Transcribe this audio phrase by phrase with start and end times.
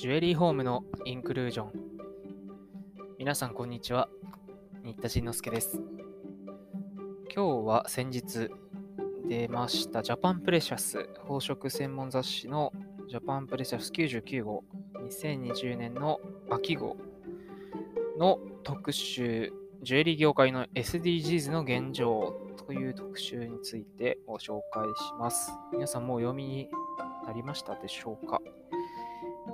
[0.00, 1.72] ジュエリーホームのインクルージョン。
[3.18, 4.08] 皆さん、こんにちは。
[4.82, 5.78] 新田慎之介です。
[7.36, 8.48] 今日は先日
[9.28, 12.72] 出ましたジャパンプレシャス宝飾専門雑誌の
[13.10, 14.64] ジャパンプレシャス99号
[15.06, 16.96] 2020年の秋号
[18.18, 25.52] の特集ジュエリー業界の SDGs の現状という特集についてご紹介します。
[25.74, 26.70] 皆さんもう読みに
[27.26, 28.40] なりましたでしょうか？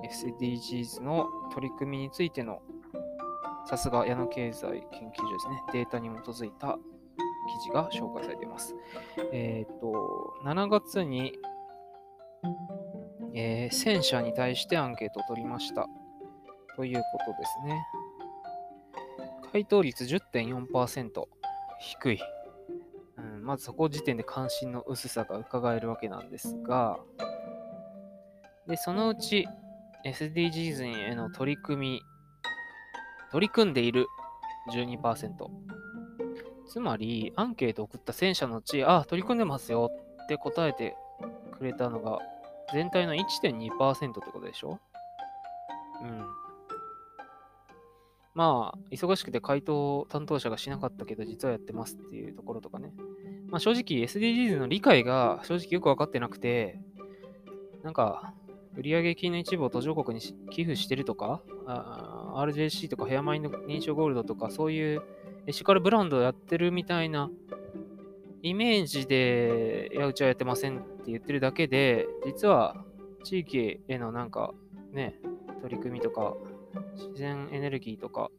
[0.04, 2.62] ?SDGs の取り組みについての
[3.66, 5.62] さすが矢野経済研究所ですね。
[5.72, 6.78] データに基づいた
[7.62, 8.76] 記事が紹介されています。
[9.32, 11.32] えっ、と、7月に、
[13.34, 15.88] えー1000社に対してアンケートを取りました。
[16.76, 17.86] ということですね。
[19.52, 21.24] 回答率10.4%。
[21.80, 22.20] 低い。
[23.18, 26.98] うん、まずそこ時点で関心の薄さが伺えるわけなんですが、
[28.66, 29.46] で、そのうち
[30.06, 32.02] SDGs への取り組み、
[33.32, 34.06] 取り組んでいる
[34.72, 35.30] 12%。
[36.68, 39.90] つまり、アンケートを送った1000社のうち、あ、取り組んでますよ
[40.24, 40.96] って答えて
[41.58, 42.20] くれたのが、
[42.72, 44.78] 全体の1.2%ってことでしょ？
[46.02, 46.26] うん。
[48.34, 52.92] まあ、忙しくて回答担当者がしなかったけど、実はやってますっていうところとかね。
[53.48, 56.78] まあ、正直 SDGs の理解が正直よく分かってなくて、
[57.82, 58.34] なんか、
[58.78, 65.02] 売上金の一部を途上国に寄付してるとか、RJC とかヘアマインド認証ゴールドとか、そういう
[65.46, 67.30] エシカルブランドをやってるみたいな
[68.42, 72.84] イメージで、いや、うちはやってませんって言ってるだけで、実は
[73.24, 74.52] 地域へのなんか
[74.92, 75.20] ね、
[75.62, 76.34] 取り組みとか、
[76.94, 78.30] 自然エネルギーとか、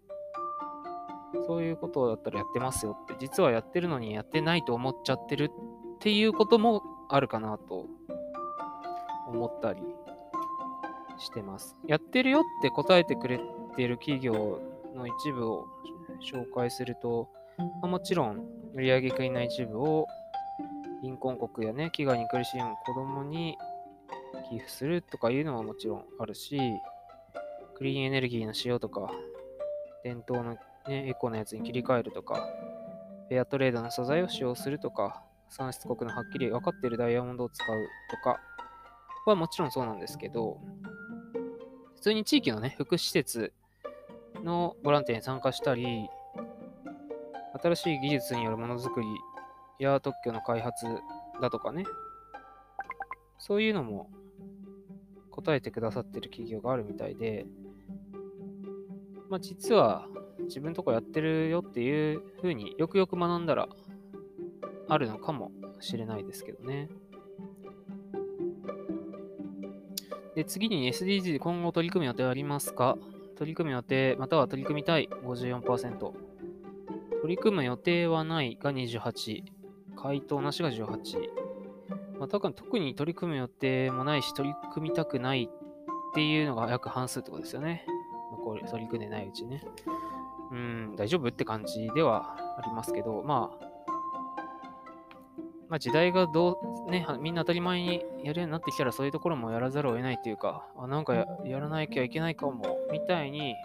[1.47, 7.87] そういうことだったらやってますよって、実はやってるのにやってないと思っちゃってるっていうこともあるかなと
[9.27, 9.81] 思ったり
[11.17, 11.75] してます。
[11.85, 13.39] やってるよって答えてくれ
[13.75, 14.61] てる企業
[14.95, 15.65] の一部を
[16.21, 17.29] 紹介すると、
[17.81, 18.45] まもちろん
[18.75, 20.07] 売上金の一部を
[21.01, 23.57] 貧困国やね、飢餓に苦しむ子供に
[24.49, 26.59] 寄付するとかいうのはもちろんあるし、
[27.75, 29.11] クリーンエネルギーの使用とか、
[30.03, 30.53] 伝統の、
[30.87, 32.47] ね、エコなやつに切り替えるとか、
[33.29, 38.39] フェアトレードの素材を使用するとか、産出国のはっきり分かっているダイヤモンドを使うとか
[39.25, 40.59] はもちろんそうなんですけど、
[41.97, 43.51] 普通に地域のね、福祉施設
[44.43, 46.07] のボランティアに参加したり、
[47.61, 49.07] 新しい技術によるものづくり
[49.79, 50.85] や特許の開発
[51.41, 51.85] だとかね、
[53.39, 54.11] そういうのも
[55.31, 57.47] 答えてくださってる企業があるみたいで、
[59.27, 60.07] まあ実は
[60.41, 63.67] 自分とこやってるよっていう風によくよく学んだら
[64.87, 66.89] あるのかもしれないですけどね。
[70.37, 72.95] で、次に SDGs 今後取り組む予定ありますか？
[73.37, 75.97] 取り組む予定、または取り組みたい54%。
[75.97, 76.15] 取
[77.25, 79.43] り組む予定はないが28。
[79.95, 80.85] 回答なしが18。
[82.19, 87.87] まあ、特に特に取り組む予定もないし、取り組みたくないっていうのが約半数ってことですよね。
[88.31, 89.63] 残り取り組んでないうちね。
[90.51, 93.66] うん、大丈夫って感じではありますけど、まあ、
[95.69, 96.57] まあ時代がど
[96.87, 101.25] う、ね、みんな当たり前にやるようになってきたらそういうところもやらざるを得ないというか、あなんかや
[101.59, 103.55] らなきゃいけないかも、みたいに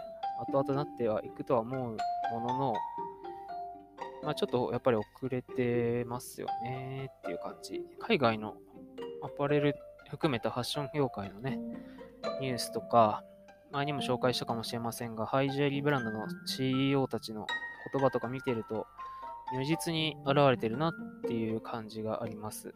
[0.49, 1.97] 後々なってはいくとは思う
[2.33, 2.75] ものの、
[4.23, 7.85] まあちょっとやっぱり遅れてますよねっていう感じ。
[8.01, 8.57] 海外の
[9.23, 9.77] アパレル
[10.11, 11.59] 含めたファッション業界のね、
[12.41, 13.25] ニュースとか、
[13.71, 17.47] 前にも紹介したかもしれませんが、ハイジュエリーブランドの CEO たちの
[17.93, 18.87] 言葉とか見てると、
[19.53, 20.93] 如実に現れてるなっ
[21.27, 22.75] ていう感じがあります。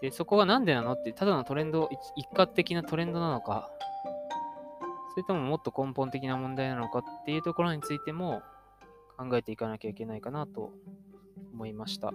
[0.00, 3.70] で、そこがなんでなのって、ただのトレンド、一一過的なトレンドなのか、
[5.10, 8.42] それとももっと根本的な問題なのかっていうところについても
[9.18, 10.72] 考えていかなきゃいけないかなと
[11.52, 12.12] 思いました。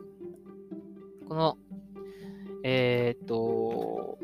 [1.27, 1.57] この、
[2.63, 4.17] えーっと、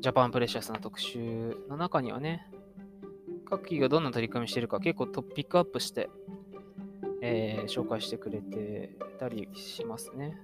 [0.00, 2.50] ジャパンプレシャスの特集の中にはね、
[3.46, 6.10] 各企業どんな取り組みしてるか結構トピックアップして、
[7.24, 10.36] えー紹介してくれてたりしますね。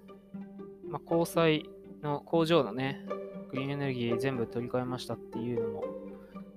[0.89, 1.69] まあ、交際
[2.03, 3.05] の工場のね、
[3.51, 5.85] グリーンエネルギー全部取り替えましたっていうのも、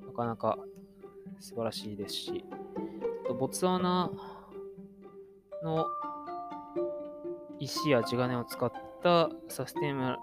[0.06, 0.60] なかなか
[1.40, 2.46] 素晴らしいですし、
[3.26, 4.12] あとボツワナ
[5.64, 5.88] の
[7.60, 8.72] 石や地金を使っ
[9.02, 10.20] たサステイナ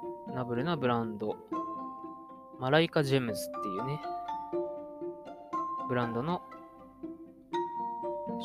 [0.47, 1.37] ブルなブランド、
[2.61, 4.01] マライカジェムズっていうね、
[5.89, 6.43] ブランドの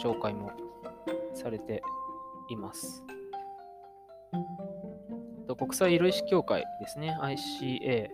[0.04, 0.52] 紹介も
[1.36, 1.82] されて
[2.50, 3.04] います。
[5.58, 8.10] 国際色石協会ですね、ICA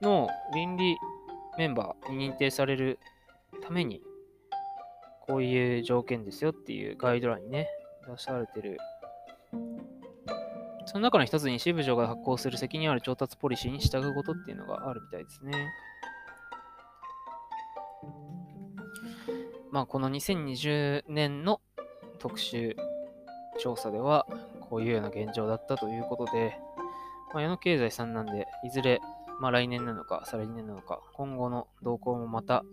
[0.00, 0.96] の倫理
[1.58, 2.98] メンバーに認定される
[3.62, 4.00] ために、
[5.26, 7.68] こういう条件ですよっていうガイドラインね、
[8.08, 8.78] 出されてる。
[10.86, 15.68] その中の一つに支部長が発行する責任ある調達ポリシーに従うことっていうのがあるみたいですね。
[19.70, 21.60] まあ、この2020年の
[22.22, 22.76] 特集
[23.58, 24.26] 調査では、
[24.60, 26.56] こういうような現状だったということで、
[27.34, 29.00] まあ、矢野経済さんなんで、いずれ、
[29.40, 32.64] まあ、来年なのか、再来年なのか、今後の動向もまた、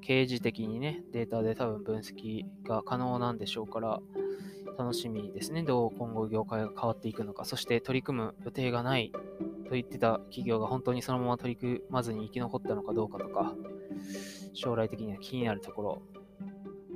[0.00, 4.00] 刑事的にね、データで多分分析が可能なんでしょうから、
[4.78, 5.62] 楽しみですね。
[5.62, 9.12] どう今後業界が変わっていくのか、そして取り組む予定がない
[9.66, 13.54] と言ってた企業が本当にそのまま取り組まずに生き残ったのかどうかとか、
[14.54, 16.02] 将来的には気になるところ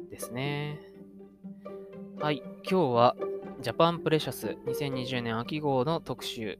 [0.09, 0.94] ですね。
[2.21, 3.17] はい、今日は
[3.61, 6.59] ジャパンプレシャス2020年秋号の特集、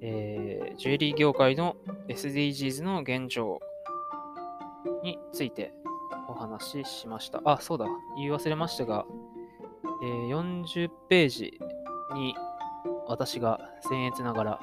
[0.00, 1.76] えー、ジュエリー業界の
[2.08, 3.60] SDGs の現状
[5.02, 5.72] について
[6.28, 7.40] お話ししました。
[7.44, 7.86] あ、そうだ、
[8.16, 9.04] 言い忘れましたが、
[10.02, 11.60] えー、40ページ
[12.14, 12.34] に
[13.06, 14.60] 私が僭越ながら、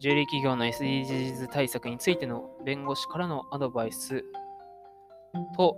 [0.00, 4.24] ジュエリー企業の SDGs 対策についての弁護士からのアドバイス
[5.56, 5.76] と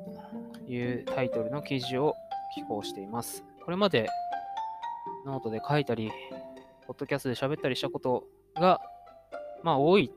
[0.69, 2.14] いうタイトルの記事を
[2.54, 3.44] 寄稿しています。
[3.64, 4.08] これまで
[5.25, 6.10] ノートで書いたり、
[6.87, 8.81] ポッドキャストで喋ったりしたことが、
[9.62, 10.12] まあ多い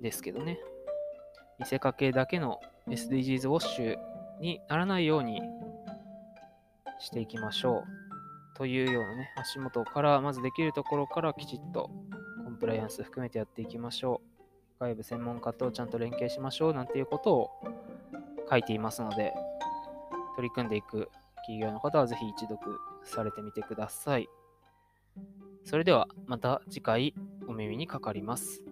[0.00, 0.58] ですけどね。
[1.58, 3.98] 見せかけだけの SDGs ウォッシュ
[4.40, 5.40] にならないように
[6.98, 7.84] していきましょ
[8.54, 8.56] う。
[8.56, 11.90] というようなね、足元からまずできるところからきちっと
[12.44, 14.20] コンプライアンス含めてやっていきましょ
[14.78, 14.80] う。
[14.80, 17.50] 外部専門家とちゃんと連携しましょうなんていうことを
[18.50, 19.32] 書いていますので、
[20.36, 21.08] 取り組んでいく
[21.42, 22.58] 企業の方はぜひ一読
[23.04, 24.28] されてみてください。
[25.64, 27.14] それではまた次回
[27.46, 28.64] お耳にかかります。